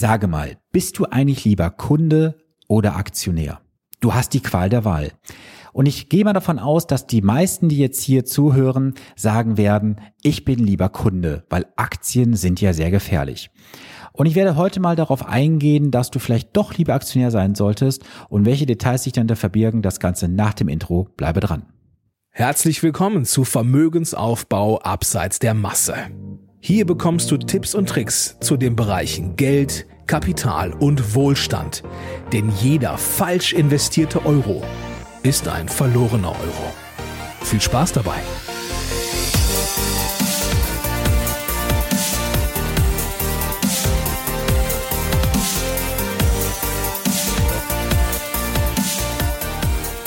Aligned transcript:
Sage 0.00 0.28
mal, 0.28 0.58
bist 0.70 1.00
du 1.00 1.06
eigentlich 1.06 1.44
lieber 1.44 1.70
Kunde 1.70 2.38
oder 2.68 2.94
Aktionär? 2.94 3.58
Du 3.98 4.14
hast 4.14 4.32
die 4.32 4.38
Qual 4.38 4.68
der 4.68 4.84
Wahl. 4.84 5.10
Und 5.72 5.86
ich 5.86 6.08
gehe 6.08 6.22
mal 6.24 6.34
davon 6.34 6.60
aus, 6.60 6.86
dass 6.86 7.08
die 7.08 7.20
meisten, 7.20 7.68
die 7.68 7.78
jetzt 7.78 8.00
hier 8.02 8.24
zuhören, 8.24 8.94
sagen 9.16 9.56
werden, 9.56 10.00
ich 10.22 10.44
bin 10.44 10.60
lieber 10.60 10.88
Kunde, 10.88 11.44
weil 11.50 11.66
Aktien 11.74 12.36
sind 12.36 12.60
ja 12.60 12.72
sehr 12.72 12.92
gefährlich. 12.92 13.50
Und 14.12 14.26
ich 14.26 14.36
werde 14.36 14.54
heute 14.54 14.78
mal 14.78 14.94
darauf 14.94 15.26
eingehen, 15.26 15.90
dass 15.90 16.12
du 16.12 16.20
vielleicht 16.20 16.56
doch 16.56 16.74
lieber 16.74 16.94
Aktionär 16.94 17.32
sein 17.32 17.56
solltest 17.56 18.04
und 18.28 18.44
welche 18.46 18.66
Details 18.66 19.02
sich 19.02 19.14
dann 19.14 19.26
da 19.26 19.34
verbirgen. 19.34 19.82
Das 19.82 19.98
Ganze 19.98 20.28
nach 20.28 20.54
dem 20.54 20.68
Intro. 20.68 21.08
Bleibe 21.16 21.40
dran. 21.40 21.64
Herzlich 22.30 22.84
willkommen 22.84 23.24
zu 23.24 23.42
Vermögensaufbau 23.42 24.78
abseits 24.78 25.40
der 25.40 25.54
Masse. 25.54 25.96
Hier 26.60 26.84
bekommst 26.84 27.30
du 27.30 27.36
Tipps 27.36 27.74
und 27.74 27.88
Tricks 27.88 28.36
zu 28.40 28.56
den 28.56 28.74
Bereichen 28.74 29.36
Geld, 29.36 29.86
Kapital 30.08 30.72
und 30.72 31.14
Wohlstand. 31.14 31.84
Denn 32.32 32.50
jeder 32.60 32.98
falsch 32.98 33.52
investierte 33.52 34.26
Euro 34.26 34.64
ist 35.22 35.46
ein 35.46 35.68
verlorener 35.68 36.30
Euro. 36.30 36.72
Viel 37.42 37.60
Spaß 37.60 37.92
dabei! 37.92 38.16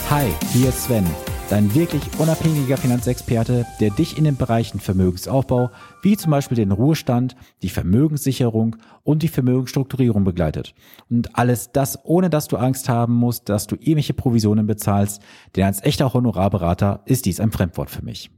Hi, 0.09 0.27
hier 0.51 0.67
ist 0.67 0.83
Sven 0.83 1.05
dein 1.51 1.75
wirklich 1.75 2.01
unabhängiger 2.17 2.77
Finanzexperte, 2.77 3.65
der 3.81 3.89
dich 3.89 4.17
in 4.17 4.23
den 4.23 4.37
Bereichen 4.37 4.79
Vermögensaufbau, 4.79 5.69
wie 6.01 6.15
zum 6.15 6.31
Beispiel 6.31 6.55
den 6.55 6.71
Ruhestand, 6.71 7.35
die 7.61 7.69
Vermögenssicherung 7.69 8.77
und 9.03 9.21
die 9.21 9.27
Vermögensstrukturierung 9.27 10.23
begleitet. 10.23 10.73
Und 11.09 11.37
alles 11.37 11.71
das, 11.73 11.99
ohne 12.05 12.29
dass 12.29 12.47
du 12.47 12.55
Angst 12.55 12.87
haben 12.87 13.15
musst, 13.15 13.49
dass 13.49 13.67
du 13.67 13.75
ähnliche 13.81 14.13
Provisionen 14.13 14.65
bezahlst, 14.65 15.21
denn 15.57 15.65
als 15.65 15.83
echter 15.83 16.13
Honorarberater 16.13 17.01
ist 17.05 17.25
dies 17.25 17.41
ein 17.41 17.51
Fremdwort 17.51 17.89
für 17.89 18.03
mich. 18.03 18.31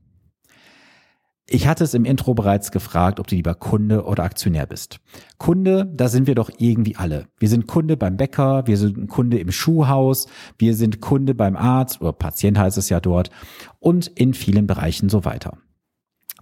Ich 1.53 1.67
hatte 1.67 1.83
es 1.83 1.93
im 1.93 2.03
Intro 2.03 2.33
bereits 2.33 2.71
gefragt, 2.71 3.19
ob 3.19 3.27
du 3.27 3.35
lieber 3.35 3.53
Kunde 3.53 4.05
oder 4.05 4.23
Aktionär 4.23 4.65
bist. 4.65 4.99
Kunde, 5.37 5.87
da 5.93 6.07
sind 6.07 6.25
wir 6.25 6.33
doch 6.33 6.49
irgendwie 6.57 6.95
alle. 6.95 7.27
Wir 7.37 7.47
sind 7.47 7.67
Kunde 7.67 7.95
beim 7.95 8.17
Bäcker, 8.17 8.65
wir 8.65 8.75
sind 8.75 9.07
Kunde 9.07 9.37
im 9.37 9.51
Schuhhaus, 9.51 10.25
wir 10.57 10.73
sind 10.73 10.99
Kunde 10.99 11.35
beim 11.35 11.55
Arzt 11.55 12.01
oder 12.01 12.11
Patient 12.11 12.57
heißt 12.57 12.79
es 12.79 12.89
ja 12.89 12.99
dort 12.99 13.29
und 13.79 14.07
in 14.07 14.33
vielen 14.33 14.65
Bereichen 14.65 15.09
so 15.09 15.25
weiter. 15.25 15.59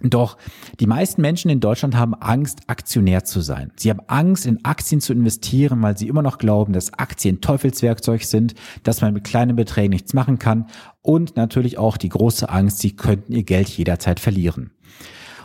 Doch 0.02 0.36
die 0.80 0.86
meisten 0.86 1.22
Menschen 1.22 1.50
in 1.50 1.60
Deutschland 1.60 1.96
haben 1.96 2.14
Angst, 2.14 2.60
Aktionär 2.66 3.24
zu 3.24 3.40
sein. 3.40 3.72
Sie 3.76 3.88
haben 3.88 4.00
Angst, 4.08 4.46
in 4.46 4.64
Aktien 4.64 5.00
zu 5.00 5.12
investieren, 5.12 5.80
weil 5.82 5.96
sie 5.96 6.08
immer 6.08 6.22
noch 6.22 6.38
glauben, 6.38 6.72
dass 6.72 6.92
Aktien 6.94 7.40
Teufelswerkzeug 7.40 8.24
sind, 8.24 8.54
dass 8.82 9.00
man 9.00 9.14
mit 9.14 9.24
kleinen 9.24 9.54
Beträgen 9.56 9.90
nichts 9.90 10.12
machen 10.12 10.38
kann 10.38 10.66
und 11.02 11.36
natürlich 11.36 11.78
auch 11.78 11.96
die 11.96 12.08
große 12.08 12.48
Angst, 12.48 12.80
sie 12.80 12.96
könnten 12.96 13.32
ihr 13.32 13.44
Geld 13.44 13.68
jederzeit 13.68 14.18
verlieren. 14.18 14.72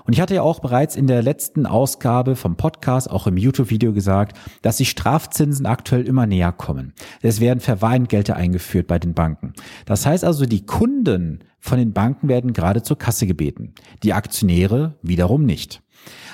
Und 0.06 0.14
ich 0.14 0.22
hatte 0.22 0.36
ja 0.36 0.42
auch 0.42 0.60
bereits 0.60 0.96
in 0.96 1.06
der 1.06 1.22
letzten 1.22 1.66
Ausgabe 1.66 2.38
vom 2.38 2.56
Podcast, 2.56 3.10
auch 3.10 3.28
im 3.28 3.36
YouTube-Video 3.36 3.92
gesagt, 3.92 4.38
dass 4.62 4.78
die 4.78 4.86
Strafzinsen 4.86 5.66
aktuell 5.66 6.08
immer 6.08 6.26
näher 6.26 6.54
kommen. 6.54 6.94
Es 7.22 7.42
werden 7.42 7.60
Verweinggelte 7.60 8.38
eingeführt 8.38 8.88
bei 8.88 9.00
den 9.00 9.14
Banken. 9.14 9.54
Das 9.86 10.06
heißt 10.06 10.24
also, 10.24 10.46
die 10.46 10.66
Kunden 10.66 11.44
von 11.60 11.78
den 11.78 11.94
Banken 11.94 12.28
werden 12.28 12.54
gerade 12.54 12.84
zur 12.84 12.98
Kasse 12.98 13.28
gebeten. 13.28 13.74
Die 14.04 14.14
Aktionäre 14.14 14.96
wiederum 15.02 15.46
nicht. 15.46 15.82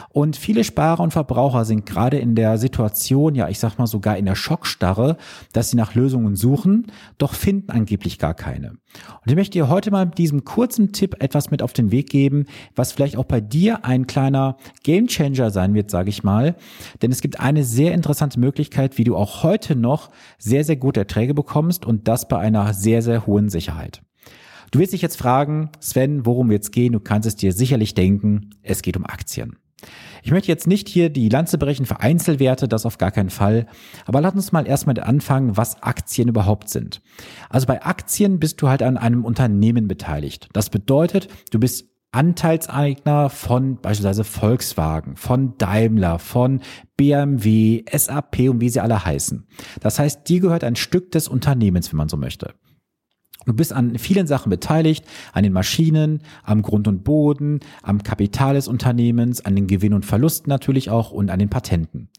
Und 0.10 0.36
viele 0.36 0.64
Sparer 0.64 1.02
und 1.02 1.12
Verbraucher 1.12 1.66
sind 1.66 1.86
gerade 1.86 2.20
in 2.20 2.36
der 2.36 2.58
Situation, 2.58 3.34
ja, 3.34 3.50
ich 3.50 3.58
sag 3.60 3.78
mal 3.80 3.88
sogar 3.88 4.18
in 4.18 4.26
der 4.26 4.36
Schockstarre, 4.36 5.18
dass 5.54 5.72
sie 5.72 5.78
nach 5.78 5.96
Lösungen 5.96 6.36
suchen, 6.36 6.88
doch 7.18 7.34
finden 7.34 7.72
angeblich 7.72 8.20
gar 8.20 8.36
keine. 8.36 8.70
Und 8.70 9.28
ich 9.28 9.36
möchte 9.36 9.54
dir 9.54 9.70
heute 9.70 9.90
mal 9.90 10.06
mit 10.06 10.18
diesem 10.18 10.44
kurzen 10.44 10.92
Tipp 10.92 11.16
etwas 11.20 11.50
mit 11.50 11.64
auf 11.64 11.74
den 11.74 11.92
Weg 11.92 12.10
geben, 12.10 12.46
was 12.76 12.92
vielleicht 12.92 13.18
auch 13.18 13.26
bei 13.26 13.42
dir 13.42 13.86
ein 13.86 14.06
kleiner 14.06 14.58
Gamechanger 14.84 15.50
sein 15.50 15.74
wird, 15.74 15.90
sage 15.90 16.10
ich 16.10 16.24
mal. 16.24 16.56
Denn 17.02 17.12
es 17.12 17.22
gibt 17.22 17.40
eine 17.40 17.64
sehr 17.64 17.94
interessante 17.94 18.40
Möglichkeit, 18.40 18.98
wie 19.00 19.04
du 19.04 19.16
auch 19.16 19.42
heute 19.42 19.76
noch 19.76 20.12
sehr, 20.38 20.64
sehr 20.64 20.78
gute 20.78 21.02
Erträge 21.02 21.34
bekommst 21.34 21.86
und 21.86 22.08
das 22.08 22.28
bei 22.28 22.38
einer 22.38 22.74
sehr, 22.74 23.02
sehr 23.02 23.26
hohen 23.26 23.50
Sicherheit. 23.50 24.04
Du 24.74 24.80
wirst 24.80 24.92
dich 24.92 25.04
jetzt 25.04 25.20
fragen, 25.20 25.70
Sven, 25.80 26.26
worum 26.26 26.50
wird 26.50 26.64
es 26.64 26.72
gehen? 26.72 26.94
Du 26.94 27.00
kannst 27.00 27.28
es 27.28 27.36
dir 27.36 27.54
sicherlich 27.54 27.94
denken, 27.94 28.56
es 28.64 28.82
geht 28.82 28.98
um 28.98 29.06
Aktien. 29.06 29.60
Ich 30.24 30.32
möchte 30.32 30.48
jetzt 30.48 30.66
nicht 30.66 30.90
hier 30.90 31.12
die 31.12 31.30
Lanze 31.30 31.60
brechen 31.60 31.86
für 31.86 32.00
Einzelwerte, 32.00 32.68
das 32.68 32.88
auf 32.88 32.98
gar 32.98 33.12
keinen 33.12 33.30
Fall. 33.30 33.68
Aber 34.08 34.20
lass 34.20 34.34
uns 34.34 34.52
mal 34.52 34.66
erstmal 34.66 35.00
anfangen, 35.00 35.58
was 35.58 35.84
Aktien 35.84 36.28
überhaupt 36.28 36.70
sind. 36.70 37.04
Also 37.52 37.68
bei 37.68 37.84
Aktien 37.84 38.40
bist 38.40 38.64
du 38.64 38.68
halt 38.68 38.82
an 38.82 38.98
einem 38.98 39.26
Unternehmen 39.26 39.88
beteiligt. 39.88 40.50
Das 40.54 40.72
bedeutet, 40.72 41.28
du 41.52 41.60
bist 41.60 41.86
Anteilseigner 42.12 43.30
von 43.30 43.80
beispielsweise 43.80 44.24
Volkswagen, 44.24 45.18
von 45.18 45.56
Daimler, 45.60 46.18
von 46.18 46.62
BMW, 46.98 47.84
SAP 47.92 48.50
und 48.50 48.60
wie 48.60 48.70
sie 48.70 48.82
alle 48.82 49.06
heißen. 49.06 49.46
Das 49.82 50.00
heißt, 50.00 50.28
dir 50.28 50.40
gehört 50.40 50.64
ein 50.64 50.76
Stück 50.76 51.12
des 51.12 51.28
Unternehmens, 51.28 51.92
wenn 51.92 51.98
man 51.98 52.10
so 52.10 52.18
möchte. 52.18 52.56
Du 53.46 53.54
bist 53.54 53.74
an 53.74 53.98
vielen 53.98 54.28
Sachen 54.28 54.50
beteiligt, 54.50 55.06
an 55.34 55.44
den 55.44 55.54
Maschinen, 55.54 56.22
am 56.44 56.62
Grund 56.62 56.88
und 56.88 57.04
Boden, 57.04 57.60
am 57.82 58.04
Kapital 58.04 58.54
des 58.56 58.68
Unternehmens, 58.68 59.44
an 59.44 59.56
den 59.56 59.68
Gewinn 59.68 59.94
und 59.94 60.06
Verlusten 60.06 60.50
natürlich 60.50 60.90
auch 60.90 61.12
und 61.12 61.30
an 61.30 61.40
den 61.40 61.50
Patenten. 61.50 62.10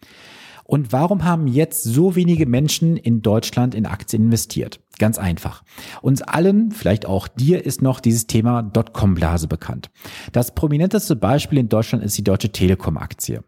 Und 0.65 0.93
warum 0.93 1.25
haben 1.25 1.47
jetzt 1.47 1.85
so 1.85 2.17
wenige 2.17 2.47
Menschen 2.47 2.97
in 2.97 3.21
Deutschland 3.21 3.75
in 3.75 3.87
Aktien 3.87 4.25
investiert? 4.25 4.81
Ganz 4.99 5.19
einfach. 5.19 5.65
Uns 6.03 6.23
allen, 6.23 6.71
vielleicht 6.71 7.05
auch 7.05 7.27
dir, 7.27 7.65
ist 7.65 7.83
noch 7.83 7.99
dieses 7.99 8.29
Thema 8.29 8.63
Dotcom-Blase 8.63 9.49
bekannt. 9.49 9.91
Das 10.33 10.55
prominenteste 10.55 11.17
Beispiel 11.17 11.59
in 11.59 11.69
Deutschland 11.69 12.05
ist 12.05 12.17
die 12.17 12.23
Deutsche 12.23 12.53
Telekom-Aktie. 12.53 13.43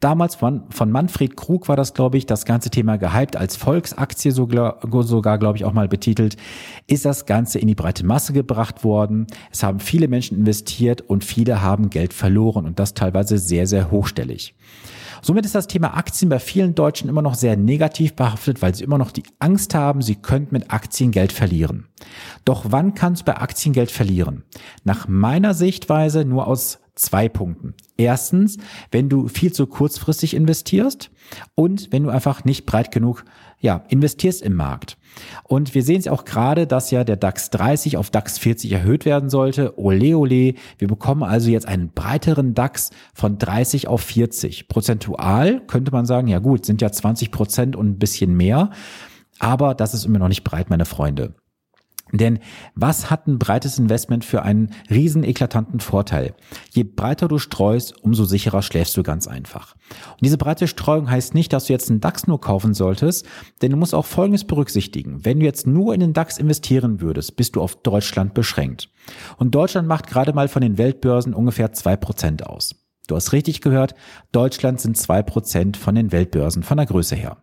Damals 0.00 0.34
von, 0.34 0.64
von 0.70 0.92
Manfred 0.92 1.36
Krug 1.36 1.68
war 1.68 1.76
das, 1.76 1.94
glaube 1.94 2.18
ich, 2.18 2.26
das 2.26 2.44
ganze 2.44 2.68
Thema 2.68 2.98
gehypt 2.98 3.36
als 3.36 3.56
Volksaktie 3.56 4.30
sogar, 4.30 4.80
sogar 5.02 5.38
glaube 5.38 5.56
ich, 5.56 5.64
auch 5.64 5.72
mal 5.72 5.88
betitelt. 5.88 6.36
Ist 6.86 7.06
das 7.06 7.24
Ganze 7.24 7.58
in 7.58 7.68
die 7.68 7.74
breite 7.74 8.04
Masse 8.04 8.34
gebracht 8.34 8.84
worden. 8.84 9.26
Es 9.50 9.62
haben 9.62 9.80
viele 9.80 10.06
Menschen 10.06 10.36
investiert 10.36 11.00
und 11.00 11.24
viele 11.24 11.62
haben 11.62 11.88
Geld 11.88 12.12
verloren 12.12 12.66
und 12.66 12.78
das 12.78 12.92
teilweise 12.92 13.38
sehr, 13.38 13.66
sehr 13.66 13.90
hochstellig. 13.90 14.54
Somit 15.22 15.44
ist 15.44 15.54
das 15.54 15.66
Thema 15.66 15.96
Aktien 15.96 16.28
bei 16.28 16.38
vielen 16.38 16.74
Deutschen 16.74 17.08
immer 17.08 17.22
noch 17.22 17.34
sehr 17.34 17.56
negativ 17.56 18.14
behaftet, 18.14 18.62
weil 18.62 18.74
sie 18.74 18.84
immer 18.84 18.98
noch 18.98 19.10
die 19.10 19.24
Angst 19.38 19.74
haben, 19.74 20.02
sie 20.02 20.16
könnten 20.16 20.54
mit 20.54 20.72
Aktien 20.72 21.10
Geld 21.10 21.32
verlieren. 21.32 21.88
Doch 22.44 22.66
wann 22.68 22.94
kannst 22.94 23.22
du 23.22 23.26
bei 23.26 23.36
Aktien 23.36 23.72
Geld 23.72 23.90
verlieren? 23.90 24.44
Nach 24.84 25.08
meiner 25.08 25.54
Sichtweise 25.54 26.24
nur 26.24 26.46
aus 26.46 26.80
zwei 26.94 27.28
Punkten. 27.28 27.74
Erstens, 27.96 28.58
wenn 28.90 29.08
du 29.08 29.28
viel 29.28 29.52
zu 29.52 29.66
kurzfristig 29.66 30.34
investierst 30.34 31.10
und 31.54 31.92
wenn 31.92 32.02
du 32.02 32.10
einfach 32.10 32.44
nicht 32.44 32.66
breit 32.66 32.90
genug 32.90 33.24
ja, 33.60 33.84
investierst 33.88 34.42
im 34.42 34.54
Markt. 34.54 34.96
Und 35.44 35.74
wir 35.74 35.82
sehen 35.82 36.00
es 36.00 36.08
auch 36.08 36.24
gerade, 36.24 36.66
dass 36.66 36.90
ja 36.90 37.04
der 37.04 37.16
DAX 37.16 37.50
30 37.50 37.98
auf 37.98 38.10
DAX 38.10 38.38
40 38.38 38.72
erhöht 38.72 39.04
werden 39.04 39.28
sollte. 39.28 39.78
Ole, 39.78 40.16
ole. 40.16 40.54
Wir 40.78 40.88
bekommen 40.88 41.22
also 41.22 41.50
jetzt 41.50 41.68
einen 41.68 41.92
breiteren 41.92 42.54
DAX 42.54 42.90
von 43.12 43.36
30 43.36 43.86
auf 43.86 44.00
40. 44.00 44.68
Prozentual 44.68 45.60
könnte 45.66 45.92
man 45.92 46.06
sagen, 46.06 46.28
ja 46.28 46.38
gut, 46.38 46.64
sind 46.64 46.80
ja 46.80 46.90
20 46.90 47.30
Prozent 47.30 47.76
und 47.76 47.86
ein 47.86 47.98
bisschen 47.98 48.34
mehr. 48.34 48.70
Aber 49.38 49.74
das 49.74 49.92
ist 49.94 50.06
immer 50.06 50.18
noch 50.18 50.28
nicht 50.28 50.44
breit, 50.44 50.70
meine 50.70 50.86
Freunde. 50.86 51.34
Denn 52.12 52.38
was 52.74 53.10
hat 53.10 53.26
ein 53.26 53.38
breites 53.38 53.78
Investment 53.78 54.24
für 54.24 54.42
einen 54.42 54.70
riesen 54.90 55.24
eklatanten 55.24 55.80
Vorteil? 55.80 56.34
Je 56.70 56.84
breiter 56.84 57.28
du 57.28 57.38
streust, 57.38 57.94
umso 58.02 58.24
sicherer 58.24 58.62
schläfst 58.62 58.96
du 58.96 59.02
ganz 59.02 59.28
einfach. 59.28 59.76
Und 60.10 60.24
diese 60.24 60.38
breite 60.38 60.68
Streuung 60.68 61.10
heißt 61.10 61.34
nicht, 61.34 61.52
dass 61.52 61.66
du 61.66 61.72
jetzt 61.72 61.90
einen 61.90 62.00
DAX 62.00 62.26
nur 62.26 62.40
kaufen 62.40 62.74
solltest, 62.74 63.26
denn 63.62 63.70
du 63.70 63.76
musst 63.76 63.94
auch 63.94 64.06
Folgendes 64.06 64.44
berücksichtigen. 64.44 65.24
Wenn 65.24 65.40
du 65.40 65.46
jetzt 65.46 65.66
nur 65.66 65.94
in 65.94 66.00
den 66.00 66.12
DAX 66.12 66.38
investieren 66.38 67.00
würdest, 67.00 67.36
bist 67.36 67.56
du 67.56 67.60
auf 67.60 67.76
Deutschland 67.82 68.34
beschränkt. 68.34 68.90
Und 69.36 69.54
Deutschland 69.54 69.88
macht 69.88 70.06
gerade 70.06 70.32
mal 70.32 70.48
von 70.48 70.62
den 70.62 70.78
Weltbörsen 70.78 71.34
ungefähr 71.34 71.72
zwei 71.72 71.96
Prozent 71.96 72.46
aus. 72.46 72.74
Du 73.06 73.16
hast 73.16 73.32
richtig 73.32 73.60
gehört, 73.60 73.94
Deutschland 74.30 74.80
sind 74.80 74.96
zwei 74.96 75.22
Prozent 75.22 75.76
von 75.76 75.96
den 75.96 76.12
Weltbörsen 76.12 76.62
von 76.62 76.76
der 76.76 76.86
Größe 76.86 77.16
her. 77.16 77.38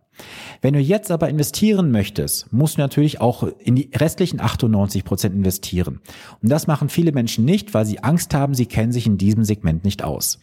Wenn 0.60 0.74
du 0.74 0.80
jetzt 0.80 1.10
aber 1.10 1.28
investieren 1.28 1.90
möchtest, 1.90 2.52
musst 2.52 2.76
du 2.76 2.80
natürlich 2.80 3.20
auch 3.20 3.48
in 3.58 3.76
die 3.76 3.90
restlichen 3.94 4.40
98 4.40 5.04
Prozent 5.04 5.34
investieren. 5.34 6.00
Und 6.42 6.50
das 6.50 6.66
machen 6.66 6.88
viele 6.88 7.12
Menschen 7.12 7.44
nicht, 7.44 7.74
weil 7.74 7.86
sie 7.86 8.02
Angst 8.02 8.34
haben, 8.34 8.54
sie 8.54 8.66
kennen 8.66 8.92
sich 8.92 9.06
in 9.06 9.18
diesem 9.18 9.44
Segment 9.44 9.84
nicht 9.84 10.02
aus. 10.02 10.38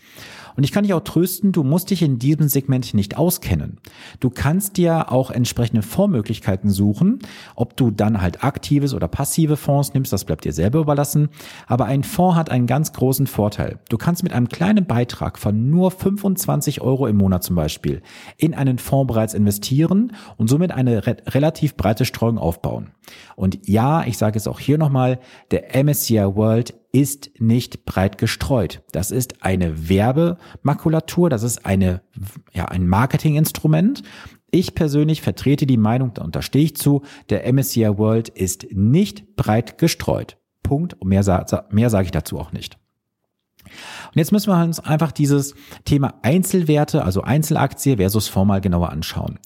Und 0.55 0.63
ich 0.63 0.71
kann 0.71 0.83
dich 0.83 0.93
auch 0.93 1.01
trösten, 1.01 1.51
du 1.51 1.63
musst 1.63 1.89
dich 1.89 2.01
in 2.01 2.17
diesem 2.17 2.47
Segment 2.47 2.93
nicht 2.93 3.17
auskennen. 3.17 3.77
Du 4.19 4.29
kannst 4.29 4.77
dir 4.77 5.11
auch 5.11 5.31
entsprechende 5.31 5.81
Fondsmöglichkeiten 5.81 6.69
suchen, 6.69 7.19
ob 7.55 7.75
du 7.75 7.91
dann 7.91 8.21
halt 8.21 8.43
aktives 8.43 8.93
oder 8.93 9.07
passive 9.07 9.57
Fonds 9.57 9.93
nimmst, 9.93 10.13
das 10.13 10.23
bleibt 10.23 10.45
dir 10.45 10.53
selber 10.53 10.79
überlassen. 10.79 11.29
Aber 11.67 11.85
ein 11.85 12.03
Fonds 12.03 12.37
hat 12.37 12.49
einen 12.49 12.67
ganz 12.67 12.93
großen 12.93 13.27
Vorteil. 13.27 13.79
Du 13.89 13.97
kannst 13.97 14.23
mit 14.23 14.31
einem 14.31 14.47
kleinen 14.47 14.85
Beitrag 14.85 15.37
von 15.37 15.69
nur 15.69 15.91
25 15.91 16.81
Euro 16.81 17.07
im 17.07 17.17
Monat 17.17 17.43
zum 17.43 17.55
Beispiel 17.55 18.01
in 18.37 18.53
einen 18.53 18.77
Fonds 18.77 19.11
bereits 19.11 19.33
investieren 19.33 19.64
und 19.71 20.49
somit 20.49 20.71
eine 20.71 21.05
re 21.05 21.17
relativ 21.27 21.75
breite 21.75 22.05
Streuung 22.05 22.37
aufbauen. 22.37 22.91
Und 23.35 23.67
ja, 23.67 24.05
ich 24.05 24.17
sage 24.17 24.37
es 24.37 24.47
auch 24.47 24.59
hier 24.59 24.77
nochmal, 24.77 25.19
der 25.51 25.75
MSCI 25.83 26.35
World 26.35 26.73
ist 26.91 27.31
nicht 27.39 27.85
breit 27.85 28.17
gestreut. 28.17 28.81
Das 28.91 29.11
ist 29.11 29.43
eine 29.43 29.89
Werbemakulatur, 29.89 31.29
das 31.29 31.43
ist 31.43 31.65
eine, 31.65 32.01
ja, 32.53 32.65
ein 32.65 32.87
Marketinginstrument. 32.87 34.03
Ich 34.49 34.75
persönlich 34.75 35.21
vertrete 35.21 35.65
die 35.65 35.77
Meinung, 35.77 36.13
da 36.13 36.23
unterstehe 36.23 36.63
ich 36.63 36.77
zu, 36.77 37.01
der 37.29 37.51
MSCI 37.51 37.97
World 37.97 38.29
ist 38.29 38.67
nicht 38.71 39.35
breit 39.35 39.77
gestreut. 39.77 40.37
Punkt. 40.63 40.93
Und 40.95 41.09
mehr, 41.09 41.45
mehr 41.69 41.89
sage 41.89 42.05
ich 42.05 42.11
dazu 42.11 42.39
auch 42.39 42.51
nicht. 42.51 42.77
Und 44.07 44.17
jetzt 44.17 44.31
müssen 44.31 44.49
wir 44.49 44.63
uns 44.63 44.79
einfach 44.79 45.11
dieses 45.11 45.55
Thema 45.85 46.15
Einzelwerte, 46.21 47.03
also 47.03 47.21
Einzelaktie 47.21 47.97
versus 47.97 48.27
Fonds 48.27 48.47
mal 48.47 48.61
genauer 48.61 48.89
anschauen. 48.89 49.39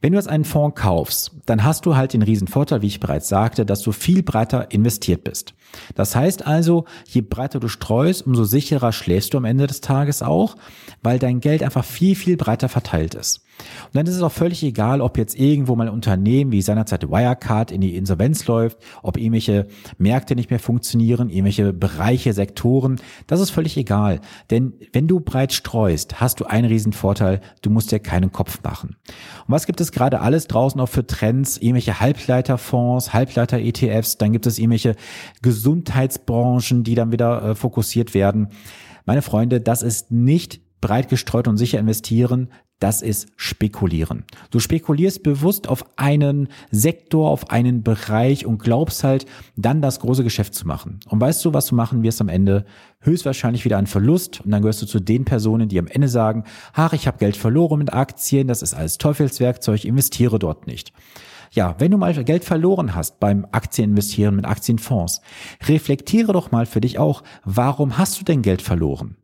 Wenn 0.00 0.12
du 0.12 0.18
jetzt 0.18 0.28
einen 0.28 0.44
Fonds 0.44 0.80
kaufst, 0.80 1.32
dann 1.46 1.64
hast 1.64 1.86
du 1.86 1.96
halt 1.96 2.12
den 2.12 2.22
riesen 2.22 2.48
Vorteil, 2.48 2.82
wie 2.82 2.86
ich 2.86 3.00
bereits 3.00 3.28
sagte, 3.28 3.64
dass 3.64 3.82
du 3.82 3.92
viel 3.92 4.22
breiter 4.22 4.70
investiert 4.70 5.24
bist. 5.24 5.54
Das 5.94 6.14
heißt 6.14 6.46
also, 6.46 6.84
je 7.06 7.22
breiter 7.22 7.60
du 7.60 7.68
streust, 7.68 8.26
umso 8.26 8.44
sicherer 8.44 8.92
schläfst 8.92 9.34
du 9.34 9.38
am 9.38 9.44
Ende 9.44 9.66
des 9.66 9.80
Tages 9.80 10.22
auch, 10.22 10.56
weil 11.02 11.18
dein 11.18 11.40
Geld 11.40 11.62
einfach 11.62 11.84
viel, 11.84 12.14
viel 12.14 12.36
breiter 12.36 12.68
verteilt 12.68 13.14
ist. 13.14 13.42
Und 13.86 13.96
dann 13.96 14.06
ist 14.06 14.14
es 14.16 14.22
auch 14.22 14.32
völlig 14.32 14.62
egal, 14.62 15.00
ob 15.00 15.16
jetzt 15.16 15.38
irgendwo 15.38 15.76
mal 15.76 15.86
ein 15.86 15.94
Unternehmen 15.94 16.52
wie 16.52 16.62
seinerzeit 16.62 17.08
Wirecard 17.08 17.70
in 17.70 17.80
die 17.80 17.96
Insolvenz 17.96 18.46
läuft, 18.46 18.78
ob 19.02 19.16
irgendwelche 19.16 19.66
Märkte 19.98 20.34
nicht 20.34 20.50
mehr 20.50 20.58
funktionieren, 20.58 21.30
irgendwelche 21.30 21.72
Bereiche, 21.72 22.32
Sektoren. 22.32 23.00
Das 23.26 23.40
ist 23.40 23.50
völlig 23.50 23.76
egal. 23.76 24.20
Denn 24.50 24.74
wenn 24.92 25.08
du 25.08 25.20
breit 25.20 25.52
streust, 25.52 26.20
hast 26.20 26.40
du 26.40 26.44
einen 26.44 26.66
riesen 26.66 26.92
Vorteil. 26.92 27.40
Du 27.62 27.70
musst 27.70 27.92
dir 27.92 27.98
keinen 27.98 28.32
Kopf 28.32 28.62
machen. 28.62 28.96
Und 29.08 29.54
was 29.54 29.66
gibt 29.66 29.80
es 29.80 29.85
gerade 29.92 30.20
alles 30.20 30.46
draußen 30.46 30.80
auch 30.80 30.88
für 30.88 31.06
Trends? 31.06 31.56
Irgendwelche 31.58 32.00
Halbleiterfonds, 32.00 33.12
Halbleiter-ETFs, 33.12 34.18
dann 34.18 34.32
gibt 34.32 34.46
es 34.46 34.58
irgendwelche 34.58 34.96
Gesundheitsbranchen, 35.42 36.84
die 36.84 36.94
dann 36.94 37.12
wieder 37.12 37.42
äh, 37.42 37.54
fokussiert 37.54 38.14
werden. 38.14 38.48
Meine 39.04 39.22
Freunde, 39.22 39.60
das 39.60 39.82
ist 39.82 40.10
nicht 40.10 40.60
breit 40.80 41.08
gestreut 41.08 41.48
und 41.48 41.56
sicher 41.56 41.78
investieren, 41.78 42.50
das 42.78 43.00
ist 43.00 43.28
Spekulieren. 43.36 44.24
Du 44.50 44.58
spekulierst 44.58 45.22
bewusst 45.22 45.68
auf 45.68 45.84
einen 45.96 46.48
Sektor, 46.70 47.30
auf 47.30 47.50
einen 47.50 47.82
Bereich 47.82 48.44
und 48.44 48.62
glaubst 48.62 49.02
halt, 49.02 49.24
dann 49.56 49.80
das 49.80 50.00
große 50.00 50.24
Geschäft 50.24 50.54
zu 50.54 50.66
machen. 50.66 51.00
Und 51.08 51.20
weißt 51.20 51.44
du, 51.44 51.54
was 51.54 51.66
du 51.66 51.74
machen 51.74 52.02
wirst 52.02 52.20
am 52.20 52.28
Ende? 52.28 52.66
Höchstwahrscheinlich 53.00 53.64
wieder 53.64 53.78
einen 53.78 53.86
Verlust 53.86 54.40
und 54.44 54.50
dann 54.50 54.62
gehörst 54.62 54.82
du 54.82 54.86
zu 54.86 55.00
den 55.00 55.24
Personen, 55.24 55.68
die 55.68 55.78
am 55.78 55.86
Ende 55.86 56.08
sagen, 56.08 56.44
ach, 56.74 56.92
ich 56.92 57.06
habe 57.06 57.18
Geld 57.18 57.36
verloren 57.36 57.78
mit 57.78 57.94
Aktien, 57.94 58.48
das 58.48 58.62
ist 58.62 58.74
alles 58.74 58.98
Teufelswerkzeug, 58.98 59.84
investiere 59.84 60.38
dort 60.38 60.66
nicht. 60.66 60.92
Ja, 61.52 61.76
wenn 61.78 61.92
du 61.92 61.98
mal 61.98 62.12
Geld 62.24 62.44
verloren 62.44 62.94
hast 62.94 63.20
beim 63.20 63.46
Aktieninvestieren 63.52 64.36
mit 64.36 64.44
Aktienfonds, 64.44 65.20
reflektiere 65.66 66.32
doch 66.32 66.50
mal 66.50 66.66
für 66.66 66.80
dich 66.80 66.98
auch, 66.98 67.22
warum 67.44 67.96
hast 67.96 68.20
du 68.20 68.24
denn 68.24 68.42
Geld 68.42 68.60
verloren? 68.60 69.16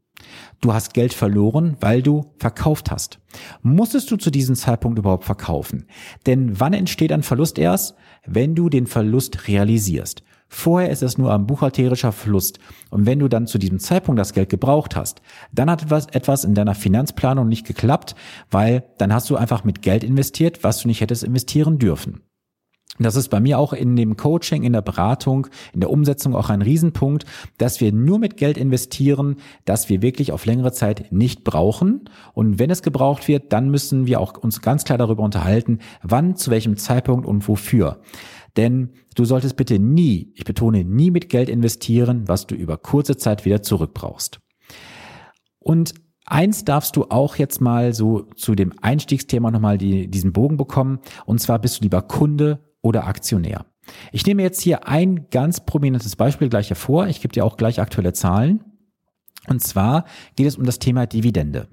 Du 0.61 0.73
hast 0.73 0.95
Geld 0.95 1.13
verloren, 1.13 1.77
weil 1.81 2.03
du 2.03 2.33
verkauft 2.39 2.91
hast. 2.91 3.19
Musstest 3.63 4.11
du 4.11 4.17
zu 4.17 4.31
diesem 4.31 4.55
Zeitpunkt 4.55 4.99
überhaupt 4.99 5.25
verkaufen? 5.25 5.87
Denn 6.27 6.59
wann 6.61 6.73
entsteht 6.73 7.13
ein 7.13 7.23
Verlust 7.23 7.59
erst? 7.59 7.95
Wenn 8.27 8.55
du 8.55 8.69
den 8.69 8.87
Verlust 8.87 9.49
realisierst. 9.49 10.23
Vorher 10.55 10.91
ist 10.91 11.03
es 11.03 11.17
nur 11.17 11.33
ein 11.33 11.47
buchhalterischer 11.47 12.13
Verlust. 12.13 12.59
Und 12.91 13.07
wenn 13.07 13.19
du 13.19 13.29
dann 13.29 13.47
zu 13.47 13.57
diesem 13.57 13.79
Zeitpunkt 13.79 14.21
das 14.21 14.35
Geld 14.35 14.51
gebraucht 14.51 14.97
hast, 14.97 15.23
dann 15.51 15.71
hat 15.71 15.83
etwas, 15.83 16.07
etwas 16.09 16.45
in 16.45 16.55
deiner 16.55 16.75
Finanzplanung 16.75 17.49
nicht 17.49 17.67
geklappt, 17.67 18.15
weil 18.51 18.85
dann 18.99 19.15
hast 19.15 19.31
du 19.31 19.37
einfach 19.37 19.65
mit 19.65 19.81
Geld 19.81 20.05
investiert, 20.05 20.63
was 20.63 20.81
du 20.81 20.89
nicht 20.89 21.01
hättest 21.01 21.25
investieren 21.25 21.79
dürfen. 21.79 22.21
Das 22.99 23.17
ist 23.17 23.29
bei 23.29 23.41
mir 23.41 23.59
auch 23.59 23.73
in 23.73 23.97
dem 23.97 24.19
Coaching, 24.19 24.65
in 24.65 24.75
der 24.75 24.83
Beratung, 24.83 25.47
in 25.73 25.81
der 25.81 25.89
Umsetzung 25.89 26.37
auch 26.37 26.51
ein 26.51 26.61
Riesenpunkt, 26.61 27.25
dass 27.57 27.81
wir 27.81 27.91
nur 27.91 28.19
mit 28.19 28.37
Geld 28.37 28.59
investieren, 28.59 29.37
dass 29.65 29.89
wir 29.89 30.03
wirklich 30.03 30.31
auf 30.31 30.45
längere 30.45 30.73
Zeit 30.73 31.11
nicht 31.11 31.43
brauchen. 31.43 32.11
Und 32.35 32.59
wenn 32.59 32.71
es 32.71 32.83
gebraucht 32.83 33.29
wird, 33.29 33.53
dann 33.53 33.71
müssen 33.71 34.07
wir 34.07 34.21
auch 34.21 34.37
uns 34.37 34.61
ganz 34.61 34.85
klar 34.85 34.99
darüber 34.99 35.23
unterhalten, 35.23 35.79
wann, 36.03 36.37
zu 36.37 36.51
welchem 36.51 36.77
Zeitpunkt 36.77 37.27
und 37.27 37.49
wofür. 37.49 38.03
Denn 38.59 38.91
du 39.15 39.25
solltest 39.25 39.57
bitte 39.57 39.79
nie, 39.79 40.31
ich 40.35 40.45
betone 40.45 40.85
nie 40.85 41.11
mit 41.11 41.31
Geld 41.31 41.49
investieren, 41.49 42.29
was 42.29 42.47
du 42.47 42.55
über 42.55 42.77
kurze 42.77 43.17
Zeit 43.17 43.47
wieder 43.47 43.63
zurückbrauchst. 43.63 44.41
Und 45.59 45.95
Eins 46.25 46.65
darfst 46.65 46.95
du 46.95 47.07
auch 47.11 47.35
jetzt 47.35 47.61
mal 47.61 47.93
so 47.93 48.23
zu 48.37 48.55
dem 48.55 48.73
Einstiegsthema 48.81 49.51
nochmal 49.51 49.77
die, 49.77 50.09
diesen 50.09 50.33
Bogen 50.33 50.57
bekommen. 50.57 51.01
Und 51.27 51.41
zwar 51.41 51.59
bist 51.59 51.81
du 51.81 51.83
lieber 51.83 52.01
Kunde 52.01 52.61
oder 52.83 53.07
Aktionär. 53.07 53.67
Ich 54.13 54.27
nehme 54.27 54.43
jetzt 54.43 54.61
hier 54.61 54.87
ein 54.87 55.29
ganz 55.31 55.65
prominentes 55.65 56.17
Beispiel 56.17 56.49
gleich 56.49 56.71
hervor. 56.71 57.07
Ich 57.09 57.21
gebe 57.21 57.33
dir 57.33 57.45
auch 57.45 57.57
gleich 57.57 57.81
aktuelle 57.81 58.13
Zahlen. 58.13 58.65
Und 59.49 59.63
zwar 59.63 60.05
geht 60.37 60.47
es 60.47 60.57
um 60.57 60.65
das 60.65 60.79
Thema 60.79 61.07
Dividende. 61.07 61.69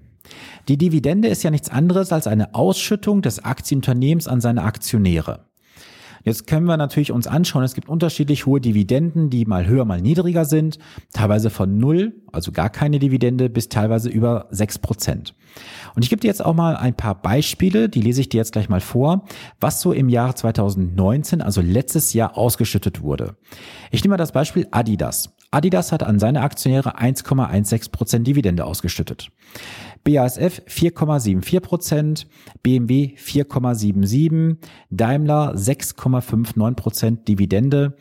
Die 0.68 0.78
Dividende 0.78 1.28
ist 1.28 1.44
ja 1.44 1.52
nichts 1.52 1.70
anderes 1.70 2.12
als 2.12 2.28
eine 2.28 2.54
Ausschüttung 2.56 3.22
des 3.22 3.44
Aktienunternehmens 3.44 4.28
an 4.28 4.42
seine 4.42 4.64
Aktionäre. 4.64 5.49
Jetzt 6.24 6.48
können 6.48 6.66
wir 6.66 6.78
natürlich 6.78 7.12
uns 7.12 7.28
anschauen, 7.28 7.64
es 7.64 7.74
gibt 7.74 7.90
unterschiedlich 7.90 8.46
hohe 8.46 8.62
Dividenden, 8.62 9.30
die 9.30 9.46
mal 9.46 9.68
höher, 9.68 9.86
mal 9.86 10.02
niedriger 10.02 10.46
sind, 10.46 10.80
teilweise 11.14 11.50
von 11.50 11.78
null, 11.78 12.14
also 12.32 12.52
gar 12.52 12.70
keine 12.70 13.00
Dividende, 13.00 13.50
bis 13.50 13.70
teilweise 13.70 14.10
über 14.10 14.48
sechs 14.52 14.78
Prozent. 14.80 15.34
Und 15.96 16.04
ich 16.04 16.10
gebe 16.10 16.20
dir 16.20 16.28
jetzt 16.28 16.44
auch 16.44 16.54
mal 16.54 16.76
ein 16.76 16.94
paar 16.94 17.16
Beispiele, 17.22 17.90
die 17.90 18.02
lese 18.02 18.22
ich 18.22 18.30
dir 18.30 18.38
jetzt 18.38 18.52
gleich 18.52 18.70
mal 18.70 18.82
vor, 18.82 19.26
was 19.60 19.82
so 19.82 19.92
im 19.92 20.10
Jahr 20.10 20.36
2019, 20.36 21.42
also 21.42 21.62
letztes 21.62 22.14
Jahr, 22.14 22.38
ausgeschüttet 22.38 23.02
wurde. 23.02 23.36
Ich 23.92 24.04
nehme 24.04 24.14
mal 24.14 24.18
das 24.18 24.32
Beispiel 24.32 24.68
Adidas. 24.72 25.36
Adidas 25.52 25.92
hat 25.92 26.04
an 26.04 26.20
seine 26.20 26.42
Aktionäre 26.42 27.00
1,16 27.00 27.92
Prozent 27.92 28.28
Dividende 28.28 28.66
ausgeschüttet. 28.66 29.30
BASF 30.04 30.62
4,74 30.68 31.60
Prozent, 31.60 32.28
BMW 32.64 33.16
4,77, 33.18 34.58
Daimler 34.90 35.56
6,59 35.56 36.74
Prozent 36.76 37.28
Dividende, 37.28 37.96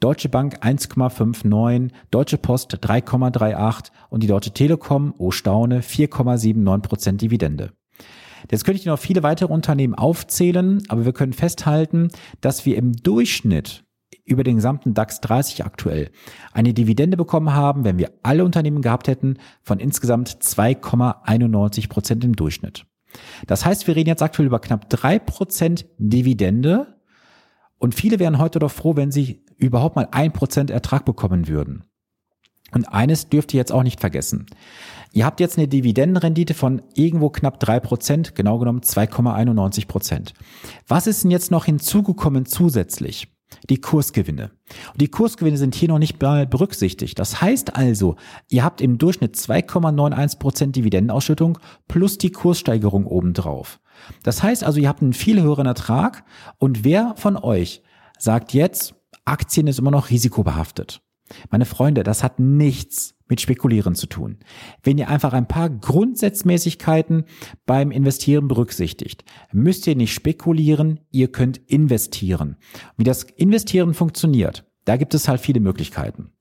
Deutsche 0.00 0.28
Bank 0.28 0.58
1,59, 0.62 1.90
Deutsche 2.10 2.38
Post 2.38 2.74
3,38 2.74 3.90
und 4.10 4.22
die 4.22 4.26
Deutsche 4.26 4.52
Telekom, 4.52 5.14
oh 5.18 5.30
Staune, 5.30 5.80
4,79 5.80 6.78
Prozent 6.80 7.22
Dividende. 7.22 7.72
Jetzt 8.50 8.64
könnte 8.64 8.80
ich 8.80 8.86
noch 8.86 8.98
viele 8.98 9.22
weitere 9.22 9.52
Unternehmen 9.52 9.94
aufzählen, 9.94 10.82
aber 10.88 11.04
wir 11.04 11.12
können 11.12 11.32
festhalten, 11.32 12.08
dass 12.40 12.66
wir 12.66 12.76
im 12.76 12.92
Durchschnitt 12.92 13.84
über 14.24 14.42
den 14.44 14.56
gesamten 14.56 14.94
DAX 14.94 15.20
30 15.20 15.64
aktuell 15.64 16.10
eine 16.52 16.74
Dividende 16.74 17.16
bekommen 17.16 17.54
haben, 17.54 17.84
wenn 17.84 17.98
wir 17.98 18.12
alle 18.22 18.44
Unternehmen 18.44 18.82
gehabt 18.82 19.08
hätten, 19.08 19.38
von 19.62 19.80
insgesamt 19.80 20.30
2,91 20.30 21.88
Prozent 21.88 22.24
im 22.24 22.34
Durchschnitt. 22.34 22.86
Das 23.46 23.64
heißt, 23.64 23.86
wir 23.86 23.96
reden 23.96 24.08
jetzt 24.08 24.22
aktuell 24.22 24.46
über 24.46 24.60
knapp 24.60 24.88
drei 24.88 25.18
Prozent 25.18 25.86
Dividende 25.98 26.98
und 27.78 27.94
viele 27.94 28.18
wären 28.18 28.38
heute 28.38 28.58
doch 28.58 28.70
froh, 28.70 28.96
wenn 28.96 29.12
sie 29.12 29.44
überhaupt 29.56 29.96
mal 29.96 30.08
ein 30.10 30.32
Prozent 30.32 30.70
Ertrag 30.70 31.04
bekommen 31.04 31.48
würden. 31.48 31.84
Und 32.72 32.86
eines 32.86 33.28
dürft 33.28 33.54
ihr 33.54 33.58
jetzt 33.58 33.72
auch 33.72 33.84
nicht 33.84 34.00
vergessen. 34.00 34.46
Ihr 35.12 35.24
habt 35.24 35.38
jetzt 35.38 35.58
eine 35.58 35.68
Dividendenrendite 35.68 36.54
von 36.54 36.82
irgendwo 36.94 37.30
knapp 37.30 37.60
drei 37.60 37.78
Prozent, 37.78 38.34
genau 38.34 38.58
genommen 38.58 38.80
2,91%. 38.80 39.86
Prozent. 39.86 40.34
Was 40.88 41.06
ist 41.06 41.22
denn 41.22 41.30
jetzt 41.30 41.52
noch 41.52 41.66
hinzugekommen 41.66 42.46
zusätzlich? 42.46 43.33
Die 43.70 43.80
Kursgewinne. 43.80 44.50
Und 44.92 45.00
die 45.00 45.08
Kursgewinne 45.08 45.56
sind 45.56 45.74
hier 45.74 45.88
noch 45.88 45.98
nicht 45.98 46.18
berücksichtigt. 46.18 47.18
Das 47.18 47.40
heißt 47.40 47.76
also, 47.76 48.16
ihr 48.48 48.64
habt 48.64 48.80
im 48.80 48.98
Durchschnitt 48.98 49.36
2,91 49.36 50.38
Prozent 50.38 50.76
Dividendenausschüttung 50.76 51.58
plus 51.88 52.18
die 52.18 52.30
Kurssteigerung 52.30 53.06
obendrauf. 53.06 53.80
Das 54.22 54.42
heißt 54.42 54.64
also, 54.64 54.80
ihr 54.80 54.88
habt 54.88 55.02
einen 55.02 55.12
viel 55.12 55.40
höheren 55.40 55.66
Ertrag 55.66 56.24
und 56.58 56.84
wer 56.84 57.14
von 57.16 57.36
euch 57.36 57.82
sagt 58.18 58.52
jetzt, 58.52 58.94
Aktien 59.24 59.66
ist 59.66 59.78
immer 59.78 59.90
noch 59.90 60.10
risikobehaftet? 60.10 61.00
Meine 61.50 61.64
Freunde, 61.64 62.02
das 62.02 62.22
hat 62.22 62.38
nichts 62.38 63.13
mit 63.28 63.40
Spekulieren 63.40 63.94
zu 63.94 64.06
tun. 64.06 64.38
Wenn 64.82 64.98
ihr 64.98 65.08
einfach 65.08 65.32
ein 65.32 65.48
paar 65.48 65.70
Grundsatzmäßigkeiten 65.70 67.24
beim 67.66 67.90
Investieren 67.90 68.48
berücksichtigt, 68.48 69.24
müsst 69.52 69.86
ihr 69.86 69.96
nicht 69.96 70.12
spekulieren, 70.12 71.00
ihr 71.10 71.28
könnt 71.32 71.58
investieren. 71.66 72.56
Wie 72.96 73.04
das 73.04 73.22
Investieren 73.22 73.94
funktioniert, 73.94 74.64
da 74.84 74.96
gibt 74.96 75.14
es 75.14 75.28
halt 75.28 75.40
viele 75.40 75.60
Möglichkeiten. 75.60 76.33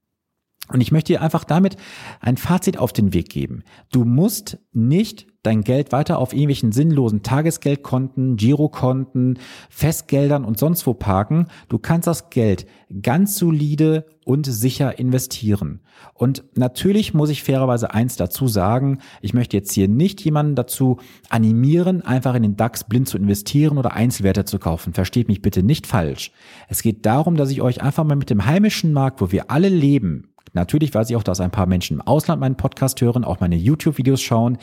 Und 0.70 0.80
ich 0.80 0.94
möchte 0.94 1.12
dir 1.12 1.22
einfach 1.22 1.44
damit 1.44 1.76
ein 2.22 2.38
Fazit 2.38 2.78
auf 2.78 2.94
den 2.94 3.14
Weg 3.14 3.30
geben. 3.30 3.64
Du 3.92 4.06
musst 4.06 4.60
nicht 4.72 5.28
dein 5.44 5.62
Geld 5.62 5.92
weiter 5.92 6.20
auf 6.20 6.32
irgendwelchen 6.32 6.72
sinnlosen 6.72 7.22
Tagesgeldkonten, 7.22 8.38
Girokonten, 8.38 9.40
Festgeldern 9.70 10.46
und 10.46 10.58
sonst 10.58 10.88
wo 10.88 10.94
parken. 10.94 11.48
Du 11.68 11.80
kannst 11.80 12.08
das 12.08 12.30
Geld 12.30 12.66
ganz 13.02 13.38
solide 13.38 14.06
und 14.24 14.46
sicher 14.46 14.98
investieren. 14.98 15.82
Und 16.14 16.46
natürlich 16.56 17.14
muss 17.14 17.30
ich 17.30 17.44
fairerweise 17.44 17.94
eins 17.94 18.16
dazu 18.16 18.48
sagen. 18.48 19.00
Ich 19.22 19.34
möchte 19.34 19.58
jetzt 19.58 19.74
hier 19.74 19.90
nicht 19.90 20.22
jemanden 20.22 20.56
dazu 20.56 20.98
animieren, 21.30 22.02
einfach 22.02 22.36
in 22.36 22.44
den 22.44 22.56
DAX 22.56 22.86
blind 22.86 23.10
zu 23.10 23.18
investieren 23.18 23.78
oder 23.78 23.92
Einzelwerte 23.94 24.46
zu 24.46 24.60
kaufen. 24.60 24.94
Versteht 24.94 25.28
mich 25.28 25.42
bitte 25.42 25.62
nicht 25.62 25.88
falsch. 25.88 26.32
Es 26.70 26.82
geht 26.82 27.06
darum, 27.06 27.36
dass 27.36 27.52
ich 27.52 27.62
euch 27.62 27.82
einfach 27.82 28.06
mal 28.06 28.16
mit 28.16 28.30
dem 28.30 28.46
heimischen 28.46 28.94
Markt, 28.94 29.20
wo 29.20 29.34
wir 29.34 29.52
alle 29.52 29.68
leben, 29.68 30.33
Natürlich 30.54 30.94
weiß 30.94 31.10
ich 31.10 31.16
auch, 31.16 31.24
dass 31.24 31.40
ein 31.40 31.52
paar 31.52 31.66
Menschen 31.66 31.96
im 31.96 32.02
Ausland 32.02 32.40
meinen 32.40 32.56
Podcast 32.56 33.02
hören, 33.02 33.24
auch 33.24 33.40
meine 33.40 33.56
YouTube-Videos 33.56 34.22
schauen. 34.22 34.58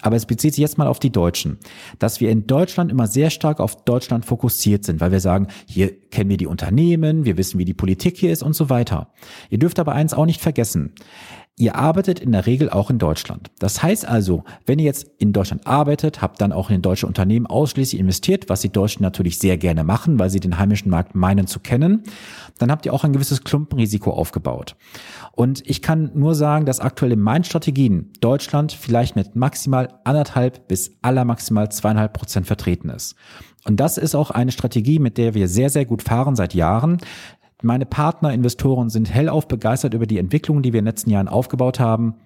Aber 0.00 0.16
es 0.16 0.26
bezieht 0.26 0.54
sich 0.54 0.62
jetzt 0.62 0.78
mal 0.78 0.86
auf 0.86 1.00
die 1.00 1.10
Deutschen. 1.10 1.58
Dass 1.98 2.20
wir 2.20 2.30
in 2.30 2.46
Deutschland 2.46 2.90
immer 2.90 3.08
sehr 3.08 3.30
stark 3.30 3.60
auf 3.60 3.84
Deutschland 3.84 4.24
fokussiert 4.24 4.84
sind, 4.84 5.00
weil 5.00 5.12
wir 5.12 5.20
sagen, 5.20 5.48
hier 5.66 5.92
kennen 6.10 6.30
wir 6.30 6.36
die 6.36 6.46
Unternehmen, 6.46 7.24
wir 7.24 7.36
wissen, 7.36 7.58
wie 7.58 7.64
die 7.64 7.74
Politik 7.74 8.16
hier 8.16 8.32
ist 8.32 8.42
und 8.42 8.54
so 8.54 8.70
weiter. 8.70 9.12
Ihr 9.50 9.58
dürft 9.58 9.78
aber 9.78 9.92
eins 9.92 10.14
auch 10.14 10.26
nicht 10.26 10.40
vergessen. 10.40 10.94
Ihr 11.58 11.76
arbeitet 11.76 12.18
in 12.18 12.32
der 12.32 12.46
Regel 12.46 12.70
auch 12.70 12.88
in 12.88 12.98
Deutschland. 12.98 13.50
Das 13.58 13.82
heißt 13.82 14.08
also, 14.08 14.42
wenn 14.64 14.78
ihr 14.78 14.86
jetzt 14.86 15.06
in 15.18 15.34
Deutschland 15.34 15.66
arbeitet, 15.66 16.22
habt 16.22 16.40
dann 16.40 16.50
auch 16.50 16.70
in 16.70 16.80
deutsche 16.80 17.06
Unternehmen 17.06 17.46
ausschließlich 17.46 18.00
investiert, 18.00 18.48
was 18.48 18.62
die 18.62 18.72
Deutschen 18.72 19.02
natürlich 19.02 19.38
sehr 19.38 19.58
gerne 19.58 19.84
machen, 19.84 20.18
weil 20.18 20.30
sie 20.30 20.40
den 20.40 20.58
heimischen 20.58 20.90
Markt 20.90 21.14
meinen 21.14 21.46
zu 21.46 21.60
kennen, 21.60 22.04
dann 22.58 22.70
habt 22.70 22.86
ihr 22.86 22.94
auch 22.94 23.04
ein 23.04 23.12
gewisses 23.12 23.44
Klumpenrisiko 23.44 24.12
aufgebaut. 24.12 24.76
Und 25.32 25.62
ich 25.68 25.82
kann 25.82 26.10
nur 26.14 26.34
sagen, 26.34 26.64
dass 26.64 26.80
aktuell 26.80 27.12
in 27.12 27.20
meinen 27.20 27.44
Strategien 27.44 28.12
Deutschland 28.20 28.72
vielleicht 28.72 29.14
mit 29.14 29.36
maximal 29.36 29.88
anderthalb 30.04 30.68
bis 30.68 30.92
aller 31.02 31.26
maximal 31.26 31.70
zweieinhalb 31.70 32.14
Prozent 32.14 32.46
vertreten 32.46 32.88
ist. 32.88 33.14
Und 33.64 33.78
das 33.78 33.98
ist 33.98 34.14
auch 34.14 34.30
eine 34.30 34.52
Strategie, 34.52 34.98
mit 34.98 35.18
der 35.18 35.34
wir 35.34 35.48
sehr, 35.48 35.70
sehr 35.70 35.84
gut 35.84 36.02
fahren 36.02 36.34
seit 36.34 36.54
Jahren. 36.54 36.98
Meine 37.62 37.86
Partner, 37.86 38.32
Investoren 38.32 38.90
sind 38.90 39.14
hellauf 39.14 39.46
begeistert 39.46 39.94
über 39.94 40.06
die 40.06 40.18
Entwicklungen, 40.18 40.62
die 40.62 40.72
wir 40.72 40.80
in 40.80 40.84
den 40.84 40.90
letzten 40.90 41.10
Jahren 41.10 41.28
aufgebaut 41.28 41.78
haben. 41.78 42.16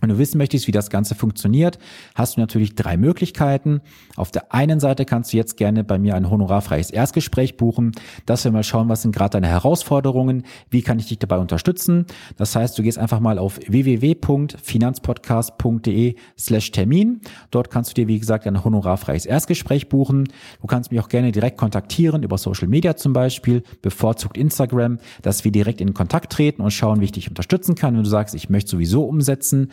Wenn 0.00 0.10
du 0.10 0.18
wissen 0.18 0.38
möchtest, 0.38 0.66
wie 0.66 0.72
das 0.72 0.90
Ganze 0.90 1.14
funktioniert, 1.14 1.78
hast 2.14 2.36
du 2.36 2.40
natürlich 2.40 2.74
drei 2.74 2.96
Möglichkeiten. 2.96 3.80
Auf 4.16 4.30
der 4.30 4.54
einen 4.54 4.80
Seite 4.80 5.04
kannst 5.04 5.32
du 5.32 5.36
jetzt 5.36 5.56
gerne 5.56 5.84
bei 5.84 5.98
mir 5.98 6.14
ein 6.14 6.30
honorarfreies 6.30 6.90
Erstgespräch 6.90 7.56
buchen, 7.56 7.92
dass 8.26 8.44
wir 8.44 8.52
mal 8.52 8.62
schauen, 8.62 8.88
was 8.88 9.02
sind 9.02 9.14
gerade 9.14 9.30
deine 9.30 9.48
Herausforderungen, 9.48 10.44
wie 10.70 10.82
kann 10.82 10.98
ich 10.98 11.08
dich 11.08 11.18
dabei 11.18 11.38
unterstützen. 11.38 12.06
Das 12.36 12.54
heißt, 12.54 12.78
du 12.78 12.82
gehst 12.82 12.98
einfach 12.98 13.20
mal 13.20 13.38
auf 13.38 13.58
www.finanzpodcast.de 13.66 16.16
slash 16.38 16.70
Termin. 16.70 17.20
Dort 17.50 17.70
kannst 17.70 17.90
du 17.90 17.94
dir, 17.94 18.08
wie 18.08 18.18
gesagt, 18.18 18.46
ein 18.46 18.64
honorarfreies 18.64 19.26
Erstgespräch 19.26 19.88
buchen. 19.88 20.28
Du 20.60 20.66
kannst 20.66 20.90
mich 20.90 21.00
auch 21.00 21.08
gerne 21.08 21.32
direkt 21.32 21.58
kontaktieren, 21.58 22.22
über 22.22 22.38
Social 22.38 22.68
Media 22.68 22.96
zum 22.96 23.12
Beispiel, 23.12 23.62
bevorzugt 23.82 24.36
Instagram, 24.36 24.98
dass 25.22 25.44
wir 25.44 25.52
direkt 25.52 25.80
in 25.80 25.94
Kontakt 25.94 26.32
treten 26.32 26.62
und 26.62 26.70
schauen, 26.70 27.00
wie 27.00 27.06
ich 27.06 27.12
dich 27.12 27.28
unterstützen 27.28 27.74
kann. 27.74 27.94
Wenn 27.94 28.04
du 28.04 28.08
sagst, 28.08 28.34
ich 28.34 28.50
möchte 28.50 28.70
sowieso 28.70 29.04
umsetzen, 29.04 29.72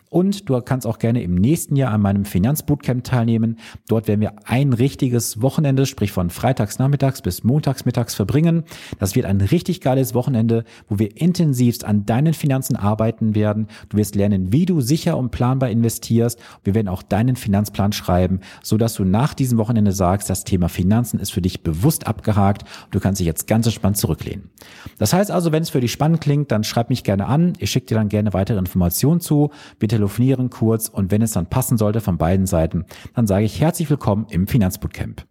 und 0.11 0.49
du 0.49 0.59
kannst 0.61 0.85
auch 0.85 0.99
gerne 0.99 1.23
im 1.23 1.35
nächsten 1.35 1.77
Jahr 1.77 1.93
an 1.93 2.01
meinem 2.01 2.25
Finanzbootcamp 2.25 3.05
teilnehmen. 3.05 3.57
Dort 3.87 4.09
werden 4.09 4.19
wir 4.19 4.33
ein 4.43 4.73
richtiges 4.73 5.41
Wochenende, 5.41 5.85
sprich 5.85 6.11
von 6.11 6.29
freitags 6.29 6.79
nachmittags 6.79 7.21
bis 7.21 7.45
montags 7.45 7.85
mittags 7.85 8.13
verbringen. 8.13 8.65
Das 8.99 9.15
wird 9.15 9.25
ein 9.25 9.39
richtig 9.39 9.79
geiles 9.79 10.13
Wochenende, 10.13 10.65
wo 10.89 10.99
wir 10.99 11.15
intensivst 11.15 11.85
an 11.85 12.05
deinen 12.05 12.33
Finanzen 12.33 12.75
arbeiten 12.75 13.35
werden. 13.35 13.67
Du 13.87 13.95
wirst 13.95 14.15
lernen, 14.15 14.51
wie 14.51 14.65
du 14.65 14.81
sicher 14.81 15.17
und 15.17 15.31
planbar 15.31 15.69
investierst. 15.69 16.37
Wir 16.65 16.75
werden 16.75 16.89
auch 16.89 17.03
deinen 17.03 17.37
Finanzplan 17.37 17.93
schreiben, 17.93 18.41
so 18.61 18.77
dass 18.77 18.95
du 18.95 19.05
nach 19.05 19.33
diesem 19.33 19.57
Wochenende 19.57 19.93
sagst, 19.93 20.29
das 20.29 20.43
Thema 20.43 20.67
Finanzen 20.67 21.21
ist 21.21 21.31
für 21.31 21.41
dich 21.41 21.63
bewusst 21.63 22.05
abgehakt. 22.05 22.65
Du 22.91 22.99
kannst 22.99 23.21
dich 23.21 23.27
jetzt 23.27 23.47
ganz 23.47 23.65
entspannt 23.65 23.95
zurücklehnen. 23.95 24.49
Das 24.97 25.13
heißt 25.13 25.31
also, 25.31 25.53
wenn 25.53 25.63
es 25.63 25.69
für 25.69 25.79
dich 25.79 25.93
spannend 25.93 26.19
klingt, 26.19 26.51
dann 26.51 26.65
schreib 26.65 26.89
mich 26.89 27.05
gerne 27.05 27.27
an. 27.27 27.53
Ich 27.59 27.71
schicke 27.71 27.85
dir 27.85 27.95
dann 27.95 28.09
gerne 28.09 28.33
weitere 28.33 28.59
Informationen 28.59 29.21
zu. 29.21 29.51
Wir 29.79 30.00
telefonieren 30.01 30.49
kurz 30.49 30.87
und 30.87 31.11
wenn 31.11 31.21
es 31.21 31.33
dann 31.33 31.45
passen 31.45 31.77
sollte 31.77 32.01
von 32.01 32.17
beiden 32.17 32.47
Seiten, 32.47 32.85
dann 33.13 33.27
sage 33.27 33.45
ich 33.45 33.61
herzlich 33.61 33.89
willkommen 33.89 34.25
im 34.29 34.47
Finanzbootcamp. 34.47 35.25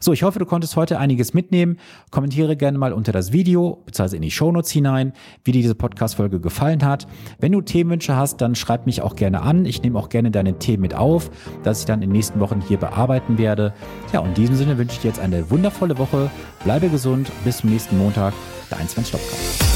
So, 0.00 0.12
ich 0.12 0.22
hoffe, 0.22 0.38
du 0.38 0.46
konntest 0.46 0.76
heute 0.76 0.98
einiges 0.98 1.34
mitnehmen. 1.34 1.78
Kommentiere 2.10 2.56
gerne 2.56 2.78
mal 2.78 2.92
unter 2.92 3.10
das 3.10 3.32
Video 3.32 3.82
bzw. 3.86 4.16
in 4.16 4.22
die 4.22 4.30
Shownotes 4.30 4.70
hinein, 4.70 5.12
wie 5.44 5.52
dir 5.52 5.62
diese 5.62 5.74
Podcast-Folge 5.74 6.40
gefallen 6.40 6.84
hat. 6.84 7.06
Wenn 7.38 7.52
du 7.52 7.60
Themenwünsche 7.60 8.16
hast, 8.16 8.40
dann 8.40 8.54
schreib 8.54 8.86
mich 8.86 9.02
auch 9.02 9.16
gerne 9.16 9.42
an. 9.42 9.64
Ich 9.64 9.82
nehme 9.82 9.98
auch 9.98 10.08
gerne 10.08 10.30
deine 10.30 10.58
Themen 10.58 10.82
mit 10.82 10.94
auf, 10.94 11.30
dass 11.62 11.80
ich 11.80 11.86
dann 11.86 12.02
in 12.02 12.10
den 12.10 12.12
nächsten 12.12 12.40
Wochen 12.40 12.60
hier 12.60 12.78
bearbeiten 12.78 13.38
werde. 13.38 13.72
Ja, 14.12 14.20
und 14.20 14.30
in 14.30 14.34
diesem 14.34 14.56
Sinne 14.56 14.78
wünsche 14.78 14.94
ich 14.94 15.00
dir 15.02 15.08
jetzt 15.08 15.20
eine 15.20 15.50
wundervolle 15.50 15.96
Woche. 15.98 16.30
Bleibe 16.64 16.88
gesund. 16.88 17.30
Bis 17.44 17.58
zum 17.58 17.70
nächsten 17.70 17.98
Montag. 17.98 18.34
Dein 18.68 18.88
Sven 18.88 19.04
Stopka. 19.04 19.71